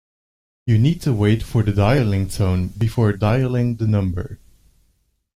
You 0.65 0.79
need 0.79 1.01
to 1.01 1.13
wait 1.13 1.43
for 1.43 1.61
the 1.61 1.71
dialling 1.71 2.35
tone 2.35 2.69
before 2.75 3.13
dialling 3.13 3.77
the 3.77 3.85
number 3.85 4.39